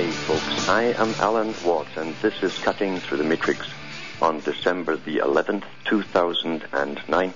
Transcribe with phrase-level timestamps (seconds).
[0.00, 0.66] Hi, folks.
[0.66, 3.68] I am Alan Watt, and this is Cutting Through the Matrix
[4.22, 7.34] on December the 11th, 2009.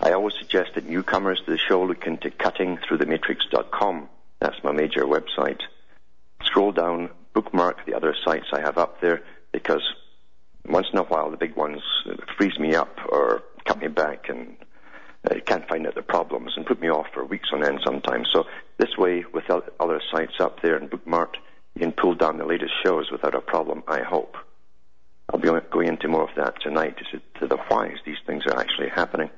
[0.00, 4.08] I always suggest that newcomers to the show look into cuttingthroughthematrix.com.
[4.40, 5.60] That's my major website.
[6.44, 9.20] Scroll down, bookmark the other sites I have up there,
[9.52, 9.82] because
[10.66, 11.82] once in a while the big ones
[12.38, 14.56] freeze me up or cut me back and
[15.30, 18.30] uh, can't find out the problems and put me off for weeks on end sometimes.
[18.32, 18.46] So
[18.78, 21.36] this way, with other sites up there and bookmarked,
[21.74, 24.36] you can pull down the latest shows without a problem, I hope.
[25.28, 27.04] I'll be going into more of that tonight to,
[27.40, 29.30] to the whys these things are actually happening.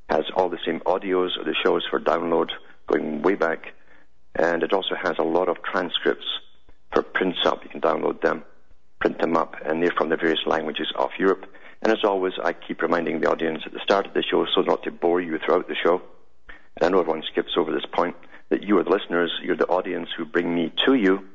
[0.09, 2.49] has all the same audios of the shows for download
[2.87, 3.73] going way back,
[4.35, 6.25] and it also has a lot of transcripts
[6.91, 7.63] for prints up.
[7.63, 8.43] You can download them,
[8.99, 11.45] print them up, and they're from the various languages of Europe.
[11.81, 14.61] And as always, I keep reminding the audience at the start of the show, so
[14.61, 16.01] not to bore you throughout the show,
[16.75, 18.15] and I know everyone skips over this point,
[18.49, 21.27] that you are the listeners, you're the audience who bring me to you.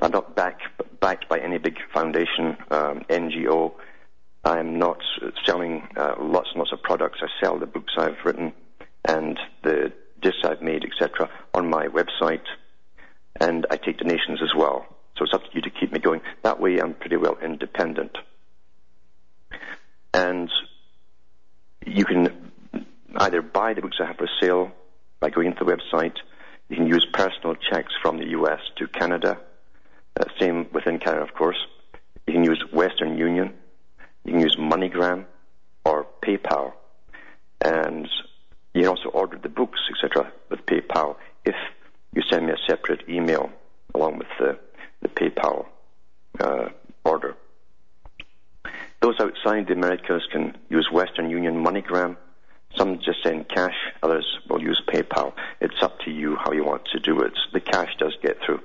[0.00, 0.60] I'm not back,
[1.00, 3.72] backed by any big foundation, um, NGO.
[4.44, 4.98] I'm not
[5.44, 7.20] selling uh, lots and lots of products.
[7.22, 8.52] I sell the books I've written
[9.04, 12.44] and the discs I've made, etc., on my website,
[13.40, 14.86] and I take donations as well.
[15.16, 16.20] So it's up to you to keep me going.
[16.42, 18.16] That way, I'm pretty well independent.
[20.14, 20.50] And
[21.86, 22.52] you can
[23.16, 24.72] either buy the books I have for sale
[25.20, 26.16] by going to the website.
[26.68, 29.38] You can use personal checks from the US to Canada.
[30.18, 31.58] Uh, same within Canada, of course.
[32.26, 33.54] You can use Western Union.
[34.24, 35.24] You can use MoneyGram
[35.84, 36.72] or PayPal.
[37.64, 38.08] And
[38.74, 41.54] you can also order the books, etc., with PayPal if
[42.14, 43.50] you send me a separate email
[43.94, 44.58] along with the,
[45.02, 45.66] the PayPal
[46.40, 46.68] uh,
[47.04, 47.36] order.
[49.00, 52.16] Those outside the Americas can use Western Union MoneyGram.
[52.76, 55.34] Some just send cash, others will use PayPal.
[55.60, 57.34] It's up to you how you want to do it.
[57.52, 58.60] The cash does get through.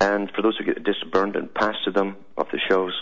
[0.00, 2.92] And for those who get disburned and passed to them of the shows,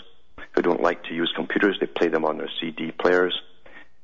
[0.53, 3.33] who don't like to use computers, they play them on their CD players.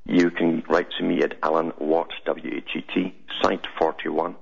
[0.10, 4.38] You can write to me at Alan Watt, W-H-E-T, Site 41,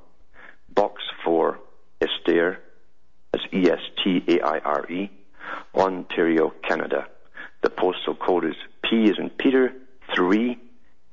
[0.75, 1.59] Box 4,
[1.99, 2.59] Estaire,
[3.31, 5.09] that's E-S-T-A-I-R-E,
[5.73, 7.07] Ontario, Canada.
[7.63, 9.73] The postal code is P as in Peter,
[10.15, 10.55] 3,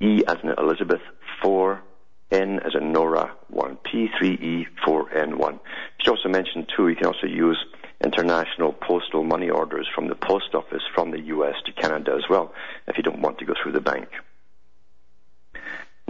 [0.02, 1.00] E as in Elizabeth,
[1.42, 1.82] 4,
[2.30, 5.60] N as in Nora, 1, P3E, 4N1.
[5.98, 7.58] Should also mention, too, you can also use
[8.04, 12.52] international postal money orders from the post office from the US to Canada as well,
[12.86, 14.08] if you don't want to go through the bank.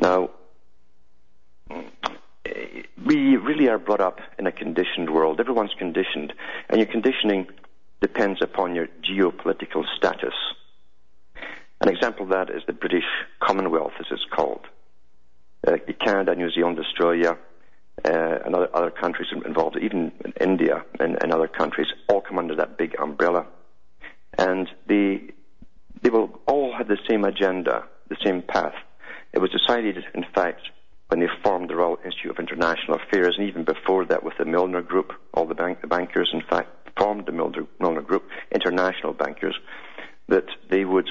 [0.03, 0.31] Now,
[3.07, 5.39] we really are brought up in a conditioned world.
[5.39, 6.33] Everyone's conditioned,
[6.69, 7.47] and your conditioning
[8.01, 10.35] depends upon your geopolitical status.
[11.81, 13.05] An example of that is the British
[13.39, 14.67] Commonwealth, as it's called.
[15.65, 17.39] Uh, Canada, New Zealand, Australia,
[18.05, 22.41] uh, and other, other countries involved, even in India and, and other countries, all come
[22.41, 23.47] under that big umbrella.
[24.37, 25.31] And they,
[26.03, 28.75] they will all have the same agenda, the same path.
[29.33, 30.61] It was decided, in fact,
[31.09, 34.45] when they formed the Royal Institute of International Affairs, and even before that with the
[34.45, 39.13] Milner Group, all the, bank, the bankers, in fact, formed the Milner, Milner Group, international
[39.13, 39.55] bankers,
[40.29, 41.09] that they would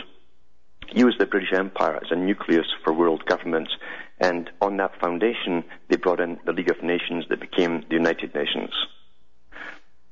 [0.94, 3.72] use the British Empire as a nucleus for world governments.
[4.20, 8.36] And on that foundation, they brought in the League of Nations that became the United
[8.36, 8.72] Nations.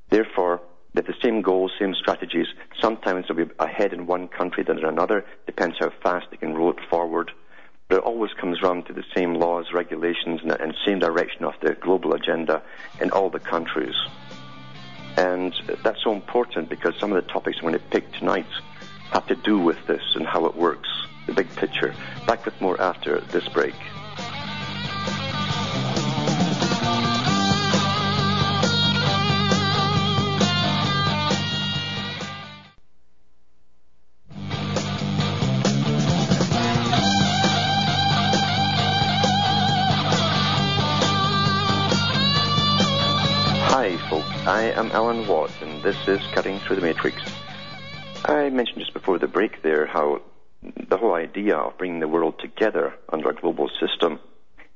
[0.10, 0.62] Therefore,
[0.94, 2.48] they have the same goals, same strategies.
[2.82, 6.56] Sometimes they'll be ahead in one country than in another, depends how fast they can
[6.56, 7.32] roll it forward.
[7.90, 11.56] But it always comes round to the same laws, regulations, and, and same direction of
[11.60, 12.62] the global agenda
[13.02, 13.96] in all the countries.
[15.18, 15.54] And
[15.84, 18.46] that's so important because some of the topics I'm going to pick tonight
[19.12, 20.88] have to do with this and how it works,
[21.26, 21.96] the big picture.
[22.28, 23.74] Back with more after this break.
[45.90, 47.20] This is Cutting Through the Matrix.
[48.24, 50.22] I mentioned just before the break there how
[50.62, 54.20] the whole idea of bringing the world together under a global system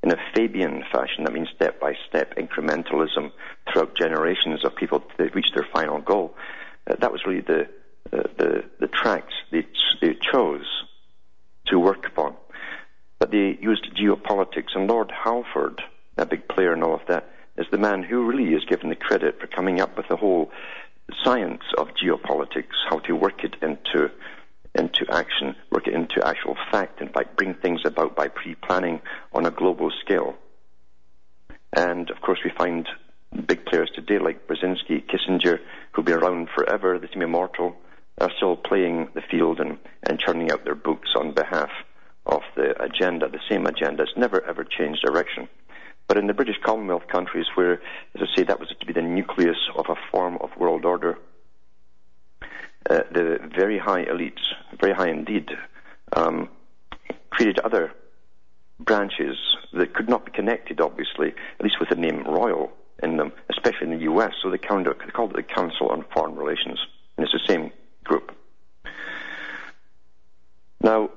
[0.01, 3.31] in a Fabian fashion, that means step by step incrementalism
[3.71, 6.33] throughout generations of people to reach their final goal,
[6.89, 7.68] uh, that was really the,
[8.12, 9.68] uh, the, the tracks they,
[10.01, 10.66] they chose
[11.68, 12.36] to work upon.
[13.19, 15.80] But they used geopolitics, and Lord Halford,
[16.18, 18.95] a big player in all of that, is the man who really is given the
[18.95, 20.50] credit for coming up with the whole
[21.24, 24.12] science of geopolitics, how to work it into
[24.76, 29.00] into action, work it into actual fact, in fact, bring things about by pre-planning
[29.32, 30.36] on a global scale.
[31.76, 32.88] And of course, we find
[33.48, 35.60] big players today like Brzezinski, Kissinger,
[35.92, 37.76] who'll be around forever, they seem immortal,
[38.20, 41.70] are still playing the field and, and churning out their books on behalf
[42.26, 44.04] of the agenda, the same agenda.
[44.04, 45.50] It's never ever changed direction.
[46.08, 47.82] But in the British Commonwealth countries, where,
[48.16, 51.18] as I say, that was to be the nucleus of a form of world order,
[52.90, 54.42] uh, the very high elites,
[54.80, 55.50] very high indeed,
[56.12, 56.50] um,
[57.30, 57.94] created other
[58.80, 59.38] branches
[59.72, 62.72] that could not be connected, obviously, at least with the name royal
[63.02, 64.34] in them, especially in the US.
[64.42, 66.80] So they, called it, they called it the Council on Foreign Relations,
[67.18, 67.72] and it's the same
[68.04, 68.36] group.
[70.82, 71.10] Now,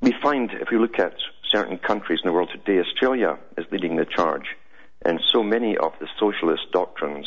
[0.00, 1.14] we find if we look at
[1.50, 4.56] certain countries in the world today, Australia is leading the charge.
[5.04, 7.26] And so many of the socialist doctrines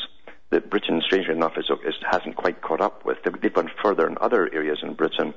[0.51, 3.17] that Britain, strangely enough, is, is, hasn't quite caught up with.
[3.23, 5.33] They've, they've gone further in other areas in Britain,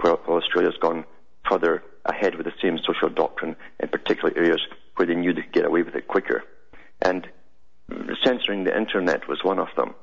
[0.00, 1.04] while, while Australia's gone
[1.48, 4.60] further ahead with the same social doctrine in particular areas
[4.96, 6.44] where they knew they could get away with it quicker.
[7.00, 7.26] And
[8.22, 9.94] censoring the internet was one of them.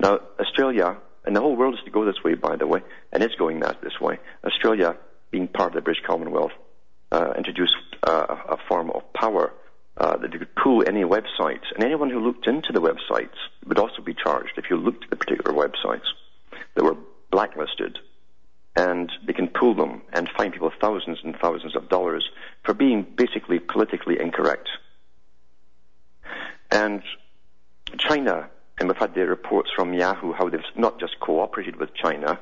[0.00, 3.22] Now, Australia, and the whole world is to go this way, by the way, and
[3.22, 4.18] it's going that this way.
[4.44, 4.96] Australia,
[5.30, 6.52] being part of the British Commonwealth,
[7.12, 9.52] uh, introduced uh, a form of power
[9.98, 13.36] uh, that you could pull any websites, and anyone who looked into the websites
[13.66, 16.06] would also be charged if you looked at the particular websites
[16.74, 16.96] that were
[17.30, 17.98] blacklisted.
[18.74, 22.26] And they can pull them and fine people thousands and thousands of dollars
[22.64, 24.70] for being basically politically incorrect.
[26.70, 27.02] And
[27.98, 28.48] China,
[28.78, 32.40] and we've had the reports from Yahoo how they've not just cooperated with China,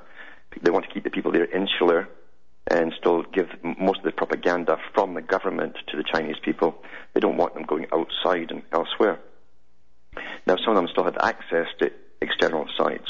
[0.62, 2.08] they want to keep the people there insular
[2.70, 6.82] and still give most of the propaganda from the government to the Chinese people.
[7.12, 9.18] They don't want them going outside and elsewhere.
[10.46, 11.90] Now, some of them still have access to
[12.22, 13.08] external sites.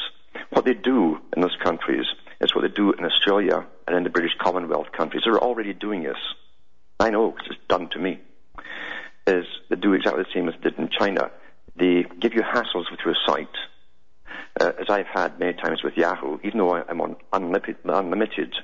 [0.51, 2.07] What they do in those countries
[2.41, 5.23] is what they do in Australia and in the British Commonwealth countries.
[5.25, 6.17] They're already doing this.
[6.99, 8.21] I know because it's done to me.
[9.27, 11.31] Is they do exactly the same as they did in China.
[11.77, 13.49] They give you hassles with your site,
[14.61, 16.39] uh, as I've had many times with Yahoo.
[16.43, 18.55] Even though I'm on unlimited, unlimited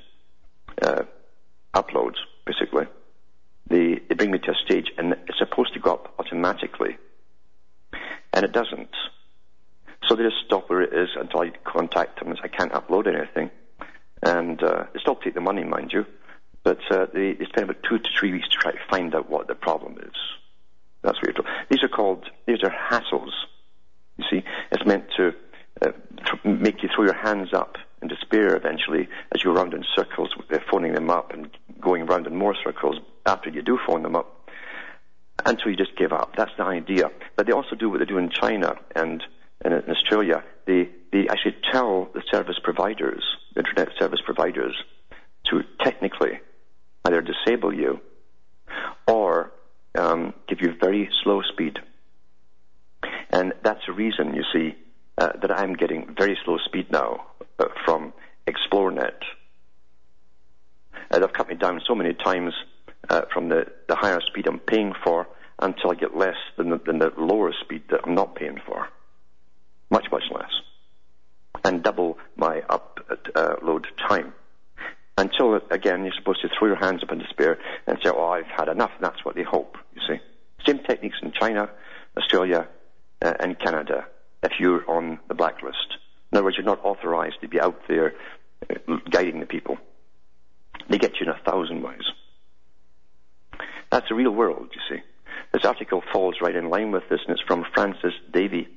[0.81, 1.03] uh,
[1.73, 2.85] uploads, basically.
[3.69, 6.97] They, they bring me to a stage and it's supposed to go up automatically.
[8.33, 8.95] And it doesn't.
[10.07, 13.07] So they just stop where it is until I contact them and I can't upload
[13.07, 13.49] anything.
[14.23, 16.05] And uh, they still take the money, mind you.
[16.63, 19.29] But uh, they, they spend about two to three weeks to try to find out
[19.29, 20.15] what the problem is.
[21.01, 21.47] That's what you're told.
[21.69, 23.31] These are called, these are hassles.
[24.17, 25.33] You see, it's meant to
[25.81, 25.91] uh,
[26.43, 30.29] make you throw your hands up in despair eventually as you go round in circles,
[30.71, 31.49] phoning them up and
[31.79, 34.49] going round in more circles after you do phone them up
[35.45, 36.35] until you just give up.
[36.35, 37.11] That's the idea.
[37.35, 39.23] But they also do what they do in China and,
[39.63, 40.43] and in Australia.
[40.65, 43.23] They, they actually tell the service providers,
[43.55, 44.75] internet service providers,
[45.45, 46.39] to technically
[47.05, 48.01] either disable you
[49.07, 49.51] or
[49.95, 51.79] um, give you very slow speed.
[53.29, 54.75] And that's the reason, you see,
[55.17, 57.27] uh, that I'm getting very slow speed now
[57.59, 58.13] uh, from
[58.47, 59.19] Xplornet.
[61.09, 62.53] Uh, they've cut me down so many times
[63.09, 65.27] uh, from the, the higher speed I'm paying for
[65.59, 68.87] until I get less than the, than the lower speed that I'm not paying for.
[69.89, 70.51] Much, much less.
[71.63, 74.33] And double my upload uh, time.
[75.17, 77.57] Until, again, you're supposed to throw your hands up in despair
[77.87, 78.91] and say, oh, I've had enough.
[78.97, 80.19] And that's what they hope, you see.
[80.67, 81.71] Same techniques in China,
[82.15, 82.67] Australia,
[83.23, 84.05] uh, and Canada
[84.43, 85.97] if you're on the blacklist.
[86.31, 88.13] In other words, you're not authorized to be out there
[88.69, 89.77] uh, guiding the people.
[90.89, 92.03] They get you in a thousand ways.
[93.91, 95.03] That's the real world, you see.
[95.53, 98.67] This article falls right in line with this, and it's from Francis Davey,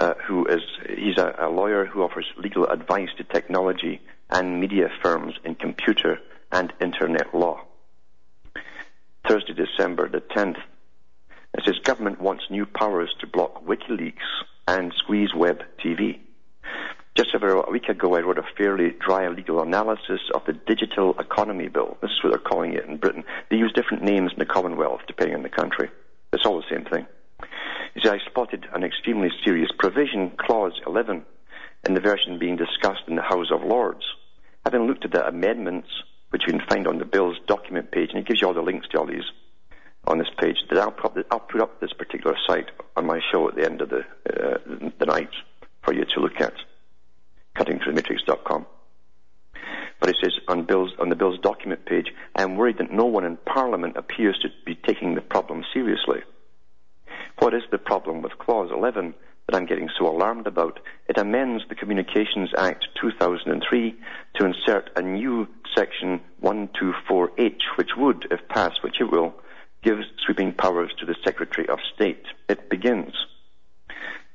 [0.00, 4.88] uh, who is he's a, a lawyer who offers legal advice to technology and media
[5.02, 6.18] firms in computer
[6.50, 7.60] and internet law.
[9.28, 10.58] Thursday, December the 10th.
[11.54, 14.14] It says government wants new powers to block WikiLeaks
[14.78, 16.18] and squeeze web TV.
[17.14, 21.14] Just over a week ago, I wrote a fairly dry legal analysis of the Digital
[21.20, 21.98] Economy Bill.
[22.00, 23.24] This is what they're calling it in Britain.
[23.50, 25.90] They use different names in the Commonwealth depending on the country.
[26.32, 27.06] It's all the same thing.
[27.94, 31.22] You see, I spotted an extremely serious provision, Clause 11,
[31.86, 34.04] in the version being discussed in the House of Lords.
[34.64, 35.88] Having looked at the amendments,
[36.30, 38.62] which you can find on the bill's document page, and it gives you all the
[38.62, 39.28] links to all these
[40.06, 40.94] on this page, that I'll,
[41.30, 44.58] I'll put up this particular site on my show at the end of the, uh,
[44.98, 45.30] the night
[45.82, 46.54] for you to look at,
[47.56, 48.66] cuttingthroughthematrix.com.
[50.00, 53.04] But it says on, Bill's, on the bill's document page, I am worried that no
[53.04, 56.22] one in Parliament appears to be taking the problem seriously.
[57.38, 59.14] What is the problem with Clause 11
[59.46, 60.80] that I'm getting so alarmed about?
[61.08, 63.94] It amends the Communications Act 2003
[64.36, 69.34] to insert a new section 124H, which would, if passed, which it will,
[69.82, 72.24] give sweeping powers to the Secretary of State.
[72.48, 73.12] It begins.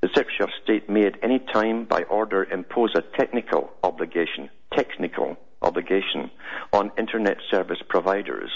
[0.01, 5.37] The Secretary of State may at any time by order impose a technical obligation, technical
[5.61, 6.29] obligation
[6.71, 8.51] on Internet service providers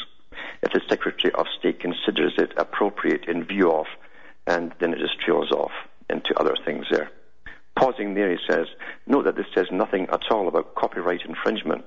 [0.61, 3.85] if the Secretary of State considers it appropriate in view of,
[4.47, 5.71] and then it just trails off
[6.09, 7.09] into other things there.
[7.75, 8.67] Pausing there, he says,
[9.07, 11.85] note that this says nothing at all about copyright infringement.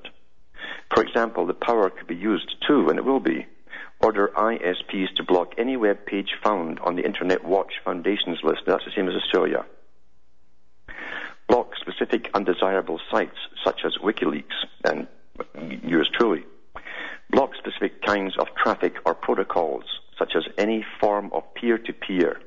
[0.92, 3.46] For example, the power could be used too, and it will be,
[4.04, 8.60] order ISPs to block any web page found on the Internet Watch Foundation's list.
[8.66, 9.64] That's the same as Australia.
[11.48, 15.06] Block specific undesirable sites such as WikiLeaks and
[15.82, 16.44] yours truly.
[17.30, 19.84] Block specific kinds of traffic or protocols
[20.18, 22.40] such as any form of peer-to-peer.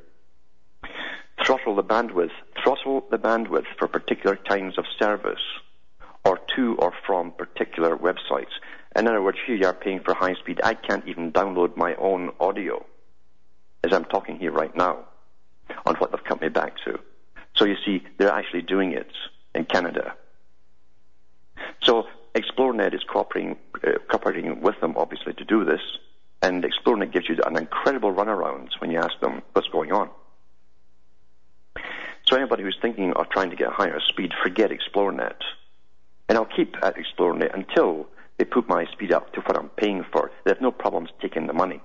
[1.43, 2.31] Throttle the bandwidth.
[2.63, 5.41] Throttle the bandwidth for particular kinds of service
[6.23, 8.53] or to or from particular websites.
[8.95, 10.61] In other words, here you are paying for high speed.
[10.63, 12.85] I can't even download my own audio
[13.83, 15.05] as I'm talking here right now
[15.85, 16.99] on what they've cut me back to.
[17.55, 19.11] So you see, they're actually doing it
[19.53, 20.15] in Canada.
[21.83, 25.81] So Xplornet is cooperating, uh, cooperating with them, obviously, to do this.
[26.41, 30.09] And Xplornet gives you an incredible runaround when you ask them what's going on.
[32.27, 35.41] So anybody who's thinking of trying to get higher speed, forget Xplornet.
[36.29, 40.05] And I'll keep at Xplornet until they put my speed up to what I'm paying
[40.11, 40.31] for.
[40.43, 41.81] They have no problems taking the money.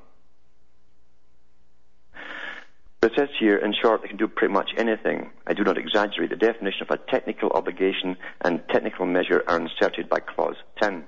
[3.01, 5.33] But it says here, in short, they can do pretty much anything.
[5.45, 6.31] I do not exaggerate.
[6.31, 11.05] The definition of a technical obligation and technical measure are inserted by Clause 10.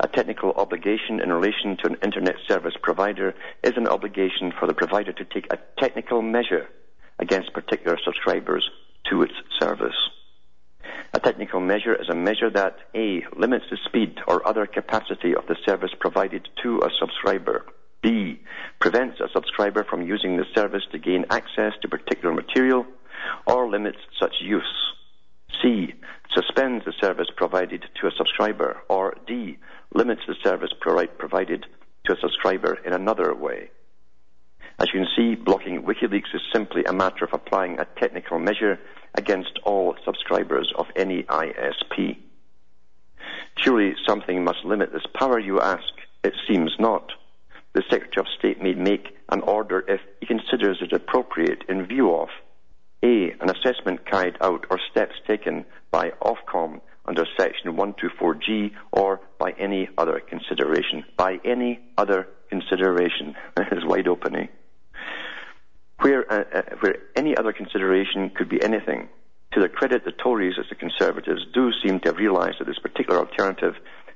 [0.00, 3.34] A technical obligation in relation to an internet service provider
[3.64, 6.68] is an obligation for the provider to take a technical measure
[7.18, 8.68] against particular subscribers
[9.10, 9.96] to its service.
[11.14, 13.24] A technical measure is a measure that A.
[13.34, 17.64] limits the speed or other capacity of the service provided to a subscriber.
[18.02, 18.40] B.
[18.78, 22.86] prevents a subscriber from using the service to gain access to particular material
[23.46, 24.92] or limits such use.
[25.62, 25.94] C.
[26.34, 28.82] suspends the service provided to a subscriber.
[28.90, 29.58] Or D.
[29.94, 31.64] limits the service provided
[32.04, 33.70] to a subscriber in another way.
[34.78, 38.78] As you can see, blocking WikiLeaks is simply a matter of applying a technical measure
[39.14, 42.18] against all subscribers of any ISP.
[43.58, 45.92] Surely something must limit this power, you ask.
[46.22, 47.12] It seems not.
[47.74, 52.14] The Secretary of State may make an order if he considers it appropriate in view
[52.14, 52.28] of
[53.02, 53.32] A.
[53.40, 59.88] An assessment carried out or steps taken by Ofcom under Section 124G or by any
[59.96, 61.04] other consideration.
[61.16, 63.34] By any other consideration.
[63.56, 64.48] That is wide open?
[66.00, 69.08] Where, uh, uh, where any other consideration could be anything.
[69.52, 72.78] To their credit, the Tories, as the Conservatives, do seem to have realised that this
[72.78, 73.74] particular alternative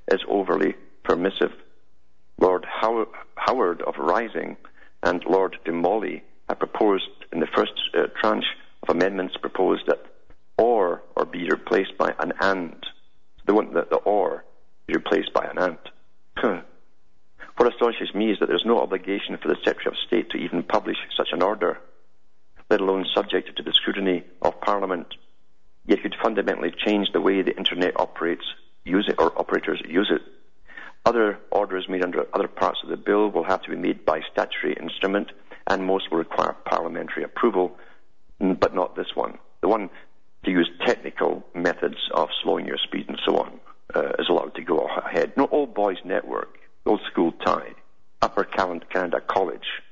[0.09, 1.53] is overly permissive.
[2.39, 4.57] Lord How- Howard of Rising
[5.03, 8.45] and Lord de Mauley have proposed in the first uh, tranche
[8.83, 10.05] of amendments proposed that
[10.59, 12.77] or or be replaced by an and.
[13.47, 14.45] They want that the or
[14.87, 16.63] be replaced by an and.
[17.63, 20.65] What astonishes me is that there's no obligation for the Secretary of State to even
[20.65, 21.79] publish such an order,
[22.69, 25.07] let alone subject it to the scrutiny of Parliament.
[25.87, 28.43] Yet could fundamentally change the way the Internet operates,
[28.85, 30.23] use it, or operators use it.
[31.07, 34.23] Other orders made under other parts of the bill will have to be made by
[34.33, 35.31] statutory instrument,
[35.69, 37.79] and most will require parliamentary approval,
[38.41, 39.39] but not this one.
[39.61, 39.89] The one
[40.47, 43.61] to use technical methods of slowing your speed and so on
[43.95, 45.37] uh, is allowed to go ahead.
[45.37, 47.75] No all boys network old school tie,
[48.21, 49.83] Upper Canada College.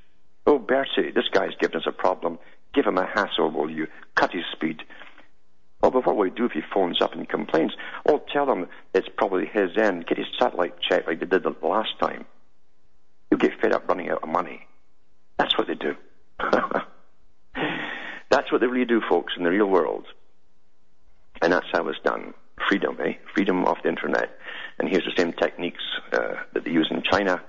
[0.47, 2.39] Oh, Bertie, this guy's given us a problem.
[2.75, 3.89] Give him a hassle, will you?
[4.15, 4.83] Cut his speed.
[5.83, 7.73] Oh, but what will he do if he phones up and complains?
[8.07, 10.07] Oh, tell him it's probably his end.
[10.07, 12.27] Get his satellite checked like they did the last time.
[13.31, 14.67] You'll get fed up running out of money.
[15.39, 15.97] That's what they do.
[18.31, 20.07] that's what they really do, folks, in the real world.
[21.41, 22.35] And that's how it's done.
[22.69, 23.15] Freedom, eh?
[23.35, 24.31] Freedom of the internet.
[24.79, 27.43] And here's the same techniques uh, that they use in China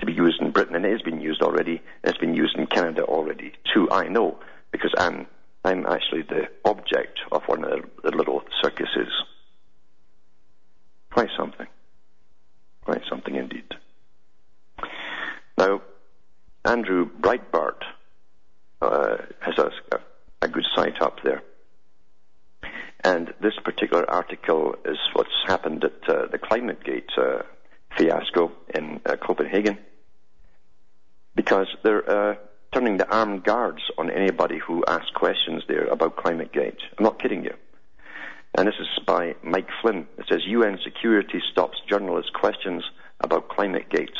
[0.00, 2.56] to be used in Britain, and it has been used already, and it's been used
[2.56, 3.88] in Canada already too.
[3.90, 4.38] I know
[4.72, 5.26] because I'm
[5.64, 9.12] I'm actually the object of one of the little circuses.
[11.12, 11.66] Quite something.
[12.84, 13.64] Quite something indeed.
[15.58, 15.82] Now,
[16.64, 17.82] Andrew Breitbart
[18.80, 19.70] uh, has a,
[20.40, 21.42] a good site up there.
[23.02, 27.42] And this particular article is what's happened at uh, the ClimateGate uh,
[27.96, 29.78] fiasco in uh, Copenhagen.
[31.34, 32.34] Because they're uh,
[32.72, 36.78] turning the armed guards on anybody who asks questions there about ClimateGate.
[36.98, 37.54] I'm not kidding you.
[38.56, 40.06] And this is by Mike Flynn.
[40.18, 42.84] It says UN security stops journalists' questions
[43.20, 44.16] about ClimateGate.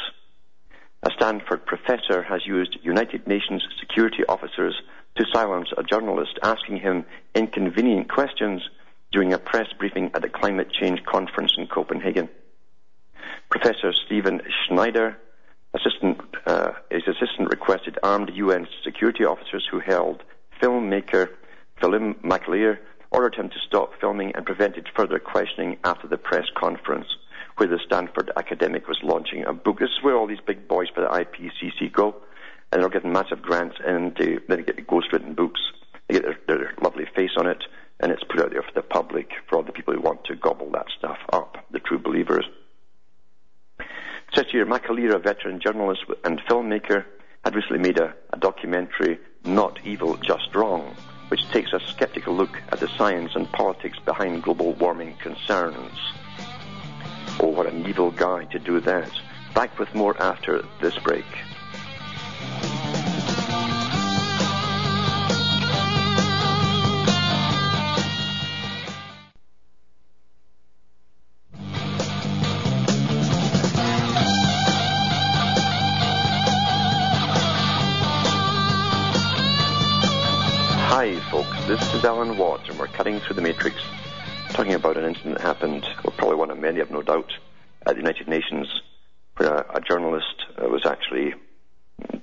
[1.02, 4.74] A Stanford professor has used United Nations security officers
[5.16, 8.62] to silence a journalist asking him inconvenient questions
[9.12, 12.28] during a press briefing at the climate change conference in Copenhagen.
[13.50, 15.18] Professor Stephen Schneider,
[15.74, 20.22] assistant, uh, his assistant requested armed UN security officers who held
[20.62, 21.28] filmmaker
[21.80, 22.78] Philip McAleer
[23.10, 27.06] ordered him to stop filming and prevented further questioning after the press conference
[27.56, 29.80] where the Stanford academic was launching a book.
[29.80, 32.16] This is where all these big boys for the IPCC go
[32.72, 35.60] and they're getting massive grants, and they, then get ghostwritten books.
[36.08, 37.64] They get their, their lovely face on it,
[38.00, 40.36] and it's put out there for the public, for all the people who want to
[40.36, 42.46] gobble that stuff up, the true believers.
[43.78, 43.86] It
[44.34, 47.04] says here, McAleer, a veteran journalist and filmmaker,
[47.44, 50.94] had recently made a, a documentary, Not Evil, Just Wrong,
[51.28, 55.98] which takes a skeptical look at the science and politics behind global warming concerns.
[57.40, 59.10] Oh, what an evil guy to do that.
[59.54, 61.24] Back with more after this break.
[80.92, 81.64] Hi, folks.
[81.66, 83.76] This is Alan Watts, and we're cutting through the matrix,
[84.50, 87.32] talking about an incident that happened, or probably one of many, I've no doubt,
[87.86, 88.68] at the United Nations,
[89.36, 91.32] where a, a journalist uh, was actually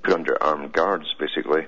[0.04, 1.68] put under armed guards, basically,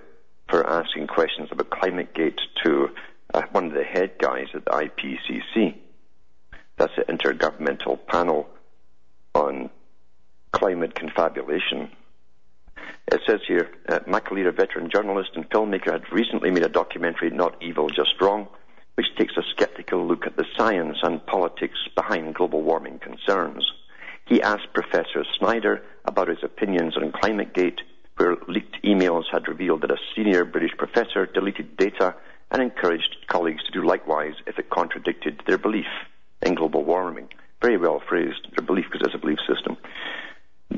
[0.49, 2.89] for asking questions about ClimateGate to
[3.33, 5.75] uh, one of the head guys at the IPCC.
[6.77, 8.49] That's the Intergovernmental Panel
[9.35, 9.69] on
[10.51, 11.91] Climate Confabulation.
[13.11, 17.29] It says here, uh, McAleer, a veteran journalist and filmmaker, had recently made a documentary,
[17.29, 18.47] Not Evil, Just Wrong,
[18.95, 23.71] which takes a skeptical look at the science and politics behind global warming concerns.
[24.25, 27.79] He asked Professor Schneider about his opinions on ClimateGate
[28.19, 32.13] where leaked emails had revealed that a senior British professor deleted data
[32.51, 35.85] and encouraged colleagues to do likewise if it contradicted their belief
[36.41, 37.29] in global warming.
[37.61, 39.77] Very well phrased, their belief because it's a belief system.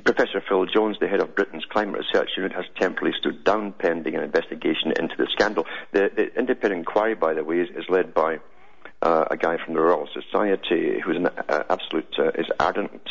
[0.03, 4.15] Professor Phil Jones, the head of Britain's Climate Research Unit, has temporarily stood down pending
[4.15, 5.65] an investigation into the scandal.
[5.93, 8.39] The, the independent inquiry, by the way, is, is led by
[9.01, 13.01] uh, a guy from the Royal Society who's an uh, absolute, uh, is ardent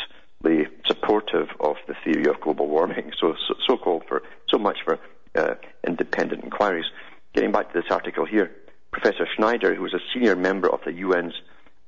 [0.85, 3.11] supportive of the theory of global warming.
[3.19, 3.35] So,
[3.67, 4.99] so, called for so much for
[5.35, 5.55] uh,
[5.87, 6.85] independent inquiries.
[7.33, 8.51] Getting back to this article here,
[8.91, 11.33] Professor Schneider, who is a senior member of the UN's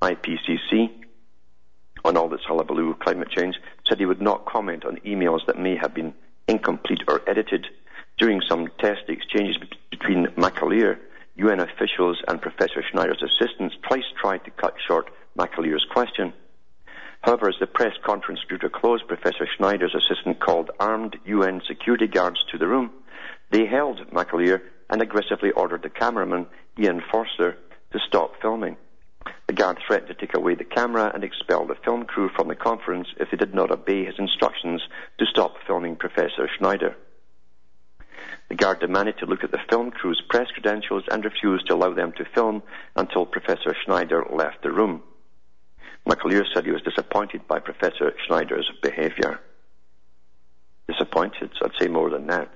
[0.02, 0.90] IPCC
[2.06, 3.56] on all this hullabaloo of climate change,
[3.88, 6.14] said he would not comment on emails that may have been
[6.48, 7.68] incomplete or edited.
[8.18, 9.58] During some test exchanges
[9.90, 10.98] between McAleer,
[11.36, 16.34] UN officials, and Professor Schneider's assistants twice tried to cut short McAleer's question.
[17.24, 21.62] However, as the press conference drew to a close, Professor Schneider's assistant called armed UN
[21.66, 22.92] security guards to the room.
[23.50, 27.58] They held McAleer and aggressively ordered the cameraman, Ian Forster,
[27.94, 28.76] to stop filming.
[29.48, 32.56] The guard threatened to take away the camera and expel the film crew from the
[32.56, 34.82] conference if they did not obey his instructions
[35.18, 36.98] to stop filming Professor Schneider.
[38.50, 41.94] The guard demanded to look at the film crew's press credentials and refused to allow
[41.94, 42.64] them to film
[42.98, 45.04] until Professor Schneider left the room.
[46.08, 49.40] McAleer said he was disappointed by Professor Schneider's behaviour.
[50.88, 52.52] Disappointed, I'd say more than that.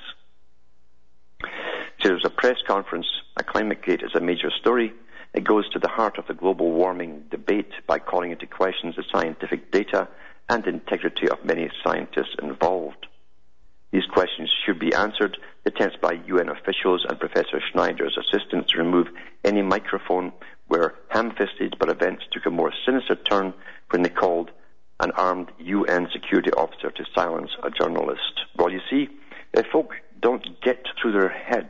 [1.42, 3.08] So there was a press conference,
[3.38, 4.94] a ClimateGate is a major story.
[5.34, 9.04] It goes to the heart of the global warming debate by calling into question the
[9.12, 10.08] scientific data
[10.50, 13.08] and integrity of many scientists involved.
[13.92, 15.38] These questions should be answered.
[15.66, 19.08] Attempts by UN officials and Professor Schneider's assistants to remove
[19.44, 20.32] any microphone
[20.70, 23.54] were ham-fisted, but events took a more sinister turn
[23.90, 24.52] when they called
[25.00, 28.42] an armed UN security officer to silence a journalist.
[28.58, 29.10] Well, you see,
[29.54, 31.70] if folk don't get through their heads,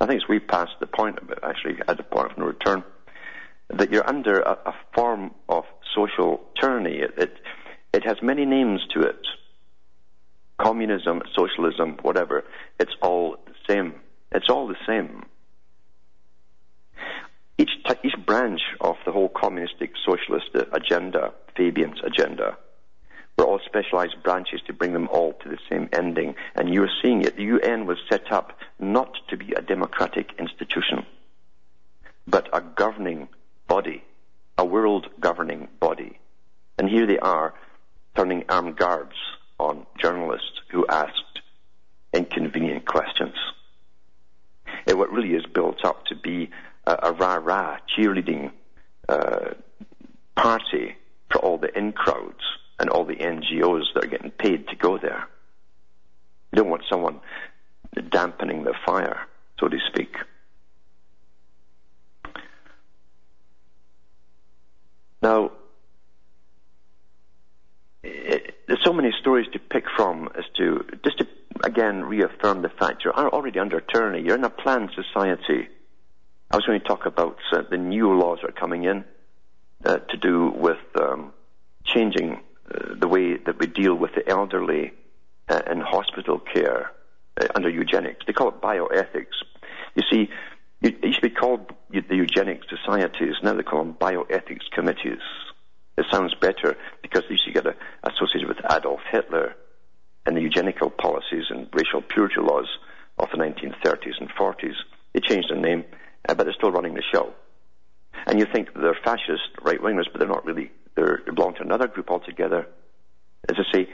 [0.00, 2.46] I think it's way past the point, of it, actually, at the point of no
[2.46, 2.84] return,
[3.68, 6.98] that you're under a, a form of social tyranny.
[6.98, 7.34] It, it,
[7.92, 9.26] it has many names to it.
[10.60, 12.44] communism, socialism, whatever,
[12.78, 13.94] it's all the same.
[14.32, 15.24] It's all the same.
[17.60, 22.56] Each, each branch of the whole communistic socialist agenda, Fabian's agenda,
[23.36, 26.36] were all specialized branches to bring them all to the same ending.
[26.54, 27.36] And you're seeing it.
[27.36, 31.04] The UN was set up not to be a democratic institution,
[32.26, 33.28] but a governing
[33.68, 34.04] body,
[34.56, 36.18] a world governing body.
[36.78, 37.52] And here they are
[38.16, 39.16] turning armed guards
[39.58, 41.42] on journalists who asked
[42.14, 43.34] inconvenient questions.
[44.86, 46.48] It what really is built up to be
[46.90, 48.50] a, a rah-rah cheerleading
[49.08, 49.50] uh,
[50.36, 50.96] party
[51.30, 52.42] for all the in crowds
[52.78, 55.28] and all the NGOs that are getting paid to go there.
[56.52, 57.20] You don't want someone
[58.10, 59.26] dampening the fire,
[59.58, 60.16] so to speak.
[65.22, 65.52] Now,
[68.02, 71.26] it, there's so many stories to pick from as to just to
[71.62, 74.22] again reaffirm the fact you're already under tyranny.
[74.22, 75.68] You're in a planned society.
[76.50, 79.04] I was going to talk about uh, the new laws that are coming in
[79.84, 81.32] uh, to do with um,
[81.84, 84.92] changing uh, the way that we deal with the elderly
[85.48, 86.90] uh, in hospital care
[87.40, 88.26] uh, under eugenics.
[88.26, 89.36] They call it bioethics.
[89.94, 90.28] You see,
[90.82, 93.34] it used to be called the eugenics societies.
[93.44, 95.20] Now they call them bioethics committees.
[95.96, 99.54] It sounds better because they used to get a, associated with Adolf Hitler
[100.26, 102.68] and the eugenical policies and racial purity laws
[103.18, 104.74] of the 1930s and 40s.
[105.12, 105.84] They changed the name,
[106.28, 107.32] uh, but they're still running the show.
[108.26, 110.70] And you think they're fascist right wingers, but they're not really.
[110.94, 112.66] They're, they belong to another group altogether.
[113.48, 113.88] As I say,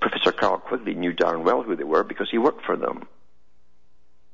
[0.00, 3.08] Professor Carroll Quigley knew darn well who they were because he worked for them.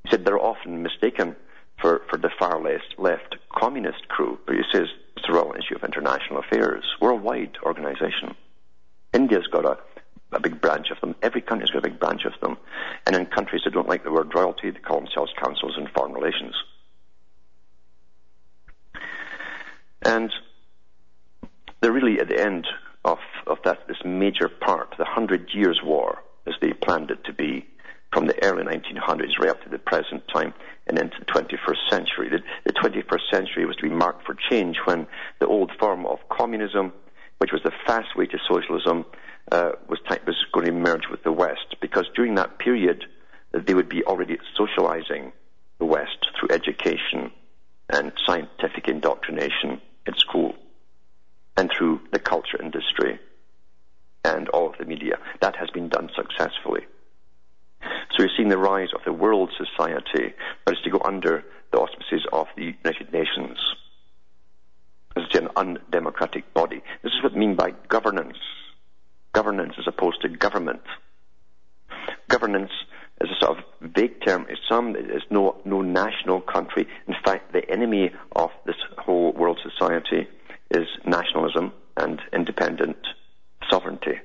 [0.04, 1.36] He said they're often mistaken
[1.80, 5.78] for, for the far left, left communist crew, but he says it's the Royal Institute
[5.78, 8.34] of International Affairs, worldwide organization.
[9.12, 9.78] India's got a,
[10.32, 11.14] a big branch of them.
[11.22, 12.56] Every country's got a big branch of them.
[13.06, 16.12] And in countries that don't like the word royalty, they call themselves councils in foreign
[16.12, 16.54] relations.
[20.06, 20.32] And
[21.80, 22.68] they're really at the end
[23.04, 27.32] of, of that, this major part, the Hundred Years' War, as they planned it to
[27.32, 27.66] be,
[28.12, 30.54] from the early 1900s right up to the present time
[30.86, 32.28] and into the 21st century.
[32.28, 35.08] The, the 21st century was to be marked for change when
[35.40, 36.92] the old form of communism,
[37.38, 39.06] which was the fast way to socialism,
[39.50, 41.74] uh, was, was going to merge with the West.
[41.80, 43.04] Because during that period,
[43.52, 45.32] they would be already socializing
[45.80, 47.32] the West through education
[47.90, 50.54] and scientific indoctrination at school
[51.56, 53.18] and through the culture industry
[54.24, 55.18] and all of the media.
[55.40, 56.86] That has been done successfully.
[57.82, 61.78] So we're seeing the rise of the world society, but it's to go under the
[61.78, 63.58] auspices of the United Nations.
[65.16, 66.82] It's an undemocratic body.
[67.02, 68.36] This is what I mean by governance.
[69.32, 70.82] Governance as opposed to government.
[72.28, 72.70] Governance
[73.20, 74.46] is a sort of vague term.
[74.48, 76.86] It's some, It's no, no national country.
[77.06, 80.28] In fact, the enemy of this whole world society
[80.70, 82.98] is nationalism and independent
[83.70, 84.20] sovereignty.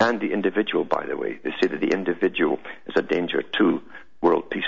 [0.00, 1.38] And the individual, by the way.
[1.42, 3.82] They say that the individual is a danger to
[4.20, 4.64] world peace.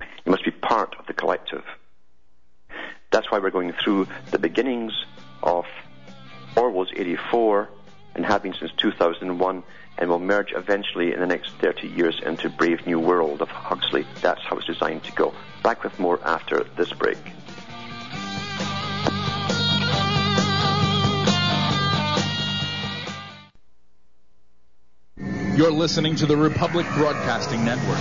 [0.00, 1.64] You must be part of the collective.
[3.10, 4.92] That's why we're going through the beginnings
[5.42, 5.64] of
[6.56, 7.68] Orwell's 84
[8.14, 9.62] and have been since 2001
[9.98, 14.06] and will merge eventually in the next 30 years into Brave New World of Huxley.
[14.20, 15.34] That's how it's designed to go.
[15.62, 17.18] Back with more after this break.
[25.58, 27.98] You're listening to the Republic Broadcasting Network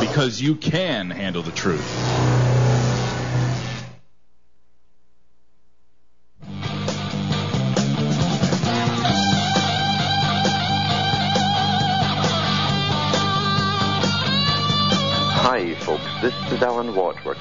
[0.00, 2.37] because you can handle the truth.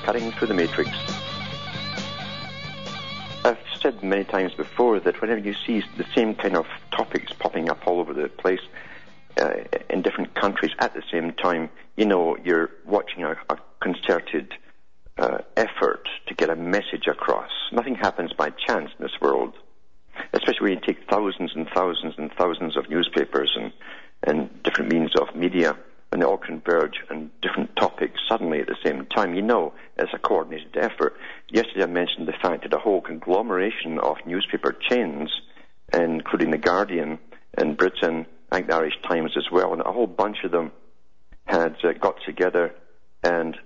[0.08, 0.90] Cutting through the matrix.
[3.44, 7.70] I've said many times before that whenever you see the same kind of topics popping
[7.70, 8.62] up all over the place
[9.36, 9.56] uh,
[9.90, 14.54] in different countries at the same time, you know you're watching a, a concerted
[15.18, 17.52] uh, effort to get a message across.
[17.74, 19.56] Nothing happens by chance in this world,
[20.32, 23.74] especially when you take thousands and thousands and thousands of newspapers and,
[24.24, 25.76] and different means of media
[26.12, 29.34] and they all converge on different topics suddenly at the same time.
[29.34, 31.16] You know it's a coordinated effort.
[31.50, 35.30] Yesterday I mentioned the fact that a whole conglomeration of newspaper chains,
[35.94, 37.20] including The Guardian
[37.58, 40.72] in Britain, I think the Irish Times as well, and a whole bunch of them
[41.46, 42.74] had uh, got together
[43.24, 43.58] and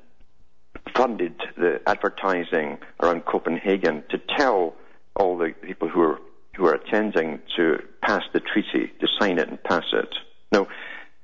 [0.96, 4.76] funded the advertising around Copenhagen to tell
[5.16, 6.20] all the people who are
[6.56, 10.10] who are attending to pass the treaty to sign it and pass it.
[10.52, 10.68] Now,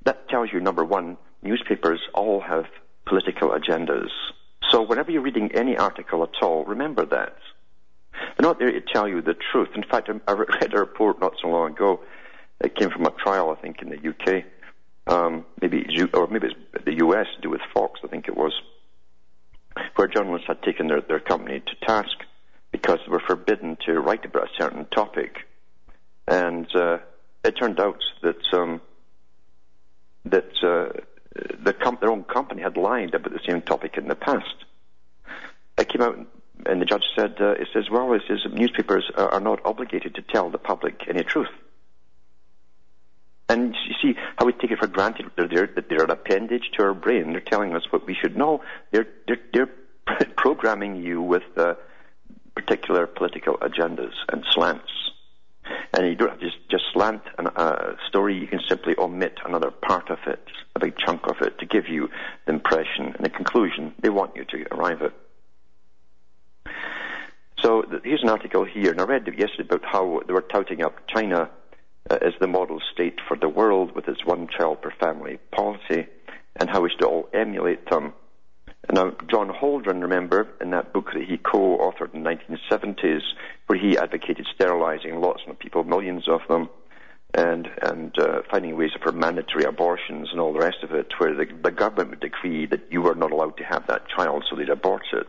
[0.04, 2.64] that tells you, number one, newspapers all have
[3.06, 4.10] political agendas.
[4.70, 7.36] So whenever you're reading any article at all, remember that.
[8.12, 9.68] They're not there to tell you the truth.
[9.74, 12.00] In fact, I read a report not so long ago.
[12.60, 14.44] It came from a trial, I think, in the UK,
[15.06, 18.52] um, maybe or maybe it's the US to do with Fox, I think it was,
[19.94, 22.16] where journalists had taken their, their company to task
[22.72, 25.36] because they were forbidden to write about a certain topic,
[26.26, 26.98] and uh,
[27.44, 28.80] it turned out that um,
[30.30, 31.00] that uh,
[31.62, 34.54] the com- their own company had lied about the same topic in the past.
[35.78, 36.18] It came out,
[36.66, 40.14] and the judge said, uh, "It says, well, it says newspapers are, are not obligated
[40.16, 41.50] to tell the public any truth."
[43.48, 46.70] And you see how we take it for granted they're, they're, that they're an appendage
[46.74, 47.32] to our brain.
[47.32, 48.62] They're telling us what we should know.
[48.90, 49.70] They're, they're, they're
[50.36, 51.74] programming you with uh,
[52.54, 55.07] particular political agendas and slants.
[55.94, 59.70] And you don't have to just, just slant a story, you can simply omit another
[59.70, 60.44] part of it,
[60.76, 62.08] a big chunk of it, to give you
[62.46, 65.12] the impression and the conclusion they want you to arrive at.
[67.62, 71.08] So here's an article here, and I read yesterday about how they were touting up
[71.08, 71.50] China
[72.08, 76.06] uh, as the model state for the world with its one child per family policy,
[76.56, 78.12] and how we should all emulate them.
[78.90, 83.20] Now, John Holdren, remember, in that book that he co-authored in the 1970s,
[83.66, 86.70] where he advocated sterilizing lots of people, millions of them,
[87.34, 91.34] and and uh, finding ways for mandatory abortions and all the rest of it, where
[91.34, 94.56] the, the government would decree that you were not allowed to have that child, so
[94.56, 95.28] they'd abort it.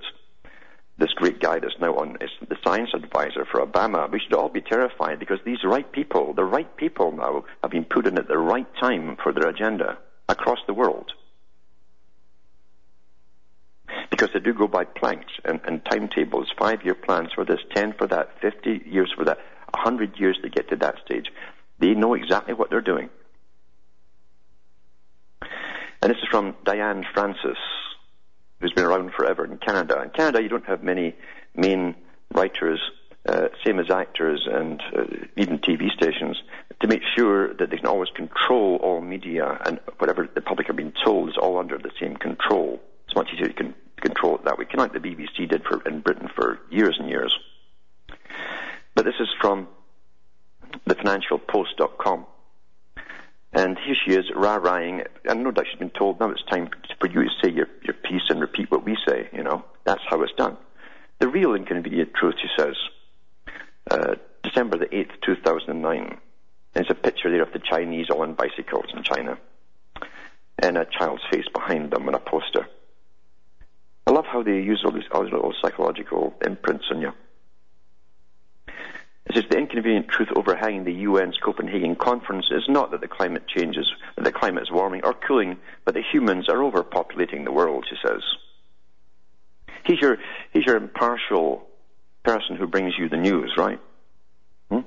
[0.98, 4.10] This great guy that's now on is the science advisor for Obama.
[4.10, 7.86] We should all be terrified because these right people, the right people now, have been
[7.86, 9.98] put in at the right time for their agenda
[10.30, 11.12] across the world
[14.10, 18.08] because they do go by planks and, and timetables, five-year plans for this, 10 for
[18.08, 19.38] that, 50 years for that,
[19.74, 21.28] 100 years to get to that stage.
[21.80, 23.10] They know exactly what they're doing.
[26.02, 27.58] And this is from Diane Francis,
[28.60, 30.02] who's been around forever in Canada.
[30.02, 31.16] In Canada, you don't have many
[31.56, 31.96] main
[32.34, 32.80] writers,
[33.28, 35.04] uh, same as actors and uh,
[35.36, 36.38] even TV stations,
[36.82, 40.74] to make sure that they can always control all media and whatever the public are
[40.74, 42.80] being told is all under the same control.
[43.10, 45.82] It's much easier to control it that way, kind of like the BBC did for,
[45.88, 47.36] in Britain for years and years.
[48.94, 49.68] But this is from
[50.88, 52.28] thefinancialpost.com.
[53.52, 55.06] And here she is, rah-rahing.
[55.26, 56.70] And no doubt she's been told, now it's time
[57.00, 59.66] for you to say your, your piece and repeat what we say, you know.
[59.86, 60.58] That's how it's done.
[61.18, 62.76] The real inconvenient truth, she says,
[63.90, 66.20] uh, December the 8th, 2009.
[66.76, 69.40] And it's a picture there of the Chinese all on bicycles in China.
[70.60, 72.68] And a child's face behind them on a poster.
[74.10, 77.12] I love how they use all these, all these little psychological imprints on you.
[78.68, 83.44] It says the inconvenient truth overhanging the UN's Copenhagen conference is not that the climate
[83.48, 87.86] changes, that the climate is warming or cooling, but that humans are overpopulating the world,
[87.88, 88.24] she says.
[89.86, 90.18] He's your,
[90.54, 91.68] he's your impartial
[92.24, 93.80] person who brings you the news, right?
[94.72, 94.80] Hmm?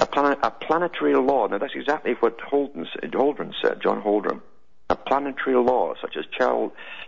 [0.00, 4.40] A, plan- a planetary law, now that's exactly what Holden, Holdren said, John Holdren.
[4.88, 6.24] A planetary law, such as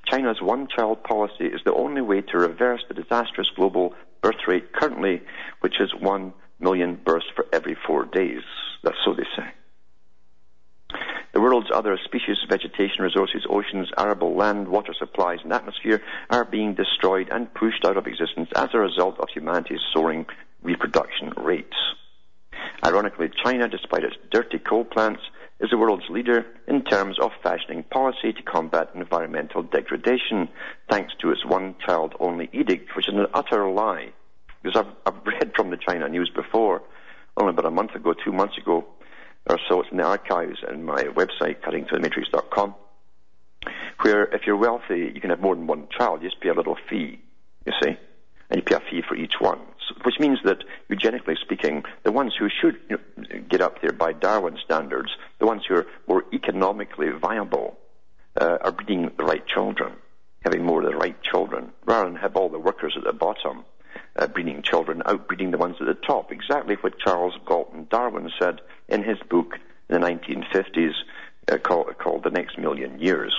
[0.07, 5.23] China's one-child policy, is the only way to reverse the disastrous global birth rate currently,
[5.61, 8.43] which is one million births for every four days.
[8.83, 9.49] That's so they say.
[11.35, 16.75] The world's other species, vegetation, resources, oceans, arable land, water supplies, and atmosphere are being
[16.75, 20.27] destroyed and pushed out of existence as a result of humanity's soaring
[20.63, 21.77] reproduction rates.
[22.85, 25.21] Ironically, China, despite its dirty coal plants,
[25.61, 30.49] is the world's leader in terms of fashioning policy to combat environmental degradation,
[30.89, 34.13] thanks to its one-child only edict, which is an utter lie.
[34.63, 36.83] Because I've, I've read from the China news before,
[37.37, 38.87] only about a month ago, two months ago,
[39.47, 39.81] or so.
[39.81, 42.75] It's in the archives in my website, cuttingthroughthematrix.com,
[44.03, 46.23] where if you're wealthy, you can have more than one child.
[46.23, 47.21] You just pay a little fee,
[47.67, 47.97] you see,
[48.51, 49.61] and you pay a fee for each one
[50.05, 54.13] which means that, eugenically speaking, the ones who should you know, get up there by
[54.13, 57.79] Darwin standards, the ones who are more economically viable,
[58.41, 59.93] uh, are breeding the right children,
[60.45, 63.65] having more of the right children, rather than have all the workers at the bottom
[64.17, 66.31] uh, breeding children, outbreeding the ones at the top.
[66.31, 69.55] Exactly what Charles Galton Darwin said in his book
[69.89, 70.93] in the 1950s
[71.51, 73.35] uh, called, called The Next Million Years.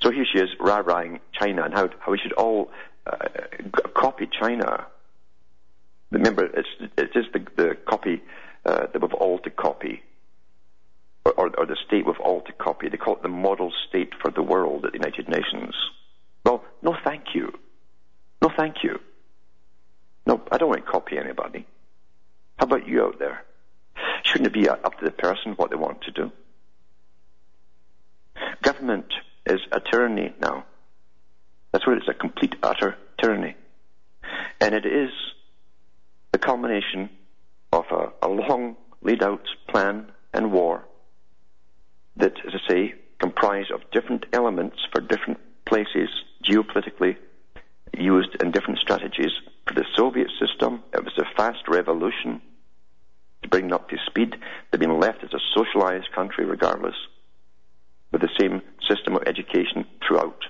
[0.00, 2.70] So here she is, rah-rahing China and how, how we should all
[3.06, 3.16] uh,
[3.94, 4.86] copy China.
[6.10, 8.22] Remember, it's, it is just the, the copy
[8.64, 10.02] uh, that we've all to copy,
[11.24, 12.88] or, or, or the state we've all to copy.
[12.88, 15.74] They call it the model state for the world at the United Nations.
[16.44, 17.52] Well, no thank you.
[18.42, 18.98] No thank you.
[20.26, 21.66] No, I don't want to copy anybody.
[22.56, 23.44] How about you out there?
[24.22, 26.32] Shouldn't it be up to the person what they want to do?
[28.62, 29.06] Government
[29.46, 30.64] is a tyranny now.
[31.72, 33.54] That's where it is, a complete, utter tyranny.
[34.60, 35.10] And it is
[36.32, 37.10] the culmination
[37.72, 40.84] of a, a long laid out plan and war
[42.16, 46.08] that, as I say, comprise of different elements for different places
[46.44, 47.16] geopolitically
[47.96, 49.32] used in different strategies.
[49.66, 52.40] For the Soviet system, it was a fast revolution
[53.42, 54.36] to bring them up to speed.
[54.70, 56.96] They've been left as a socialized country regardless,
[58.12, 60.44] with the same system of education throughout.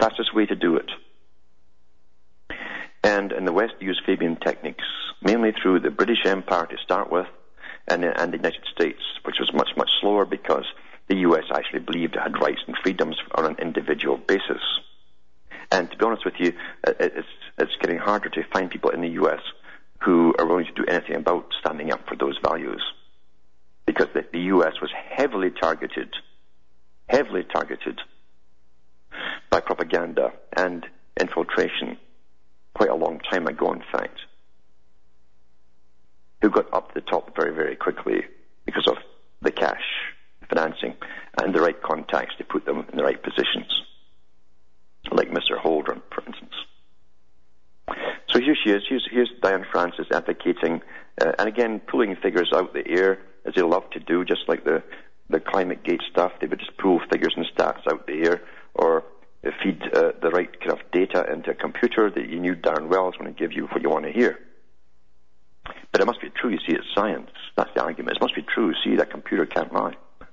[0.00, 0.90] Fastest way to do it.
[3.04, 4.84] And in the West, they use Fabian techniques,
[5.22, 7.26] mainly through the British Empire to start with,
[7.86, 10.64] and, and the United States, which was much, much slower because
[11.08, 14.62] the US actually believed it had rights and freedoms on an individual basis.
[15.70, 16.54] And to be honest with you,
[16.86, 19.40] it's, it's getting harder to find people in the US
[20.02, 22.82] who are willing to do anything about standing up for those values.
[23.86, 26.14] Because the, the US was heavily targeted,
[27.08, 28.00] heavily targeted
[29.50, 30.86] by propaganda and
[31.20, 31.96] infiltration
[32.74, 34.20] quite a long time ago, in fact,
[36.42, 38.22] who got up to the top very, very quickly
[38.64, 38.96] because of
[39.42, 39.82] the cash,
[40.48, 40.94] financing,
[41.40, 43.82] and the right contacts to put them in the right positions,
[45.12, 45.58] like Mr.
[45.62, 46.54] Holdren, for instance.
[48.28, 48.82] So here she is.
[48.88, 50.82] Here's, here's Diane Francis advocating,
[51.20, 54.64] uh, and again, pulling figures out the air, as they love to do, just like
[54.64, 54.82] the,
[55.28, 56.32] the climate gate stuff.
[56.40, 58.42] They would just pull figures and stats out the air,
[58.74, 59.04] or
[59.62, 63.08] feed uh, the right kind of data into a computer that you knew darn well
[63.08, 64.38] is going to give you what you want to hear.
[65.92, 67.30] But it must be true, you see, it's science.
[67.56, 68.16] That's the argument.
[68.16, 69.96] It must be true, you see, that computer can't lie.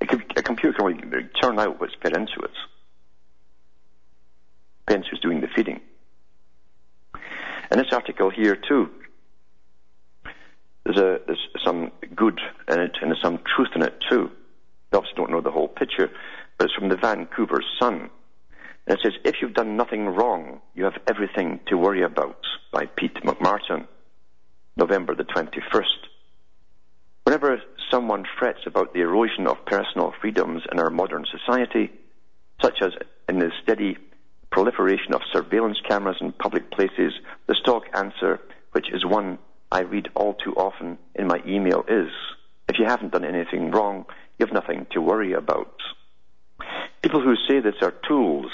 [0.00, 2.50] a, computer can only turn out what's fed into it.
[4.86, 5.80] Pence who's doing the feeding.
[7.70, 8.90] And this article here, too,
[10.84, 12.38] there's, a, there's some good
[12.68, 14.30] in it and there's some truth in it, too.
[14.92, 16.10] You obviously don't know the whole picture,
[16.58, 18.10] but it's from the Vancouver Sun.
[18.86, 22.38] And it says, If you've done nothing wrong, you have everything to worry about,
[22.72, 23.86] by Pete McMartin,
[24.76, 25.84] November the 21st.
[27.24, 31.90] Whenever someone frets about the erosion of personal freedoms in our modern society,
[32.60, 32.92] such as
[33.28, 33.96] in the steady
[34.50, 37.12] proliferation of surveillance cameras in public places,
[37.46, 38.40] the stock answer,
[38.72, 39.38] which is one
[39.70, 42.10] I read all too often in my email, is
[42.68, 44.04] if you haven't done anything wrong,
[44.38, 45.74] you have nothing to worry about.
[47.02, 48.50] People who say this are tools,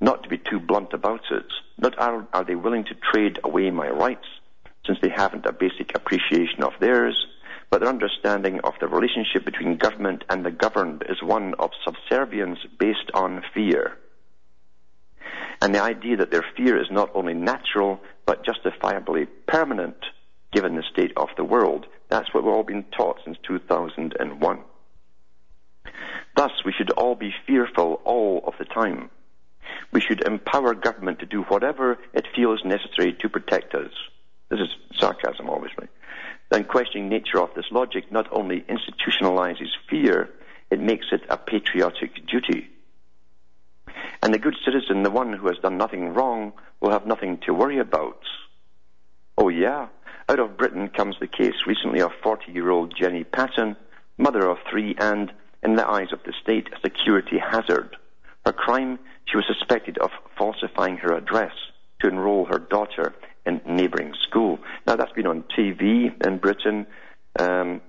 [0.00, 1.46] not to be too blunt about it.
[1.78, 4.26] Not are, are they willing to trade away my rights,
[4.84, 7.16] since they haven't a basic appreciation of theirs,
[7.70, 12.58] but their understanding of the relationship between government and the governed is one of subservience
[12.78, 13.96] based on fear.
[15.60, 19.96] And the idea that their fear is not only natural, but justifiably permanent,
[20.52, 24.58] given the state of the world, that's what we've all been taught since 2001.
[26.36, 29.10] Thus, we should all be fearful all of the time.
[29.92, 33.92] We should empower government to do whatever it feels necessary to protect us.
[34.48, 35.88] This is sarcasm, obviously.
[36.50, 40.30] The unquestioning nature of this logic not only institutionalizes fear,
[40.70, 42.68] it makes it a patriotic duty.
[44.22, 47.54] And the good citizen, the one who has done nothing wrong, will have nothing to
[47.54, 48.22] worry about.
[49.36, 49.88] Oh yeah,
[50.28, 53.76] out of Britain comes the case recently of 40-year-old Jenny Paton,
[54.18, 57.96] mother of three and in the eyes of the state, a security hazard.
[58.44, 61.52] Her crime, she was suspected of falsifying her address
[62.00, 63.14] to enroll her daughter
[63.46, 64.58] in neighbouring school.
[64.86, 66.86] Now that's been on TV in Britain.
[67.38, 67.80] Um,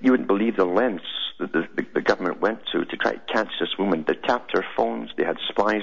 [0.00, 1.04] you wouldn't believe the lengths
[1.38, 4.04] that the, the, the, government went to to try to catch this woman.
[4.06, 5.10] They tapped her phones.
[5.16, 5.82] They had spies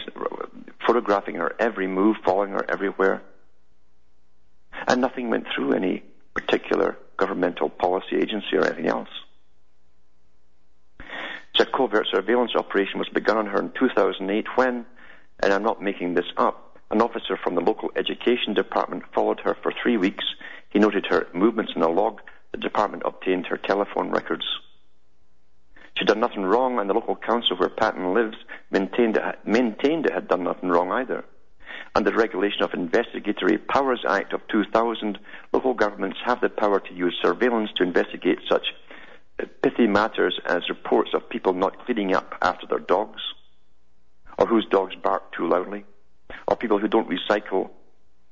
[0.86, 3.21] photographing her every move, following her everywhere.
[4.88, 6.03] And nothing went through any
[6.34, 9.10] particular governmental policy agency or anything else.
[11.60, 14.85] A covert surveillance operation was begun on her in 2008 when,
[15.39, 19.56] and I'm not making this up, an officer from the local education department followed her
[19.62, 20.25] for three weeks.
[20.71, 22.21] He noted her movements in a log.
[22.51, 24.45] The department obtained her telephone records.
[25.95, 28.37] She'd done nothing wrong, and the local council where Paton lives
[28.71, 31.23] maintained it, maintained it had done nothing wrong either.
[31.95, 35.19] Under the Regulation of Investigatory Powers Act of 2000,
[35.54, 38.65] local governments have the power to use surveillance to investigate such
[39.46, 43.21] pithy matters as reports of people not cleaning up after their dogs,
[44.37, 45.85] or whose dogs bark too loudly,
[46.48, 47.69] or people who don't recycle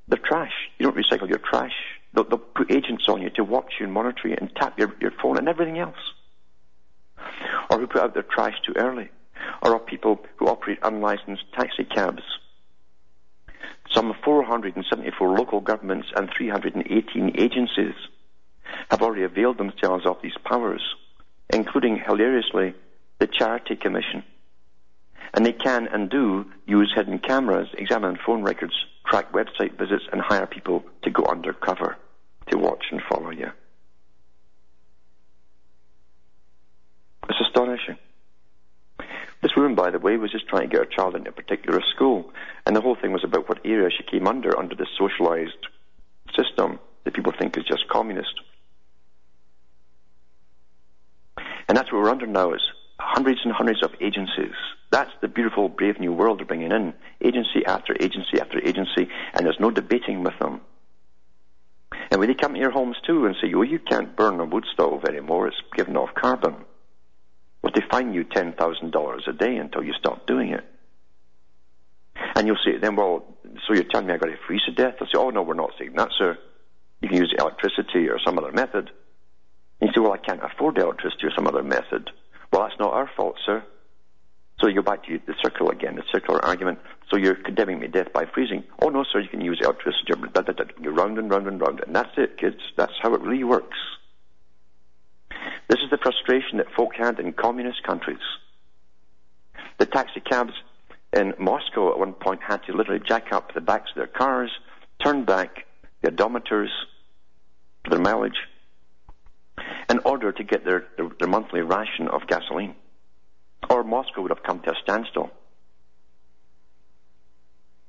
[0.08, 0.54] their trash.
[0.78, 1.74] You don't recycle your trash.
[2.14, 4.94] They'll, they'll put agents on you to watch you and monitor you and tap your,
[5.00, 5.96] your phone and everything else.
[7.70, 9.10] Or who put out their trash too early.
[9.62, 12.24] Or of people who operate unlicensed taxi cabs.
[13.92, 17.96] Some Some 474 local governments and 318 agencies
[18.90, 20.84] have already availed themselves of these powers,
[21.50, 22.74] including, hilariously,
[23.20, 24.24] the Charity Commission.
[25.34, 28.74] And they can and do use hidden cameras, examine phone records,
[29.06, 31.98] track website visits, and hire people to go undercover
[32.50, 33.52] to watch and follow you.
[37.30, 37.98] It's astonishing.
[39.42, 41.82] This woman, by the way, was just trying to get her child into a particular
[41.96, 42.32] school,
[42.66, 45.68] and the whole thing was about what area she came under, under this socialized
[46.36, 48.40] system that people think is just communist.
[51.72, 52.60] And that's what we're under now is
[53.00, 54.52] hundreds and hundreds of agencies.
[54.92, 56.94] That's the beautiful, brave new world they're bringing in.
[57.24, 60.60] Agency after agency after agency, and there's no debating with them.
[62.12, 64.44] And when they come to your homes too and say, oh, you can't burn a
[64.44, 66.56] wood stove anymore, it's giving off carbon.
[67.62, 70.66] Well, they fine you $10,000 a day until you stop doing it.
[72.36, 73.24] And you'll say then, well,
[73.66, 74.96] so you're telling me I've got to freeze to death?
[75.00, 76.38] They'll say, oh, no, we're not saying that, sir.
[77.00, 78.92] You can use electricity or some other method.
[79.82, 82.12] And you say, well, I can't afford electricity or some other method.
[82.54, 83.64] Well, that's not our fault, sir.
[84.60, 86.80] So you go back to the circle again, the circular argument.
[87.10, 88.64] So you're condemning me to death by freezing.
[88.80, 90.14] Oh, no, sir, you can use electricity.
[90.80, 91.82] You're round and round and round.
[91.86, 92.58] And that's it, kids.
[92.78, 93.78] That's how it really works.
[95.68, 98.20] This is the frustration that folk had in communist countries.
[99.80, 100.54] The taxi cabs
[101.12, 104.52] in Moscow at one point had to literally jack up the backs of their cars,
[105.04, 105.66] turn back
[106.04, 106.70] the odometers
[107.84, 108.38] for their mileage,
[110.12, 112.76] order to get their, their, their monthly ration of gasoline.
[113.70, 115.30] Or Moscow would have come to a standstill.